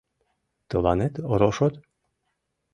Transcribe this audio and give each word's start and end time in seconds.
Тыланет 0.69 1.13
рошот?.. 1.39 1.73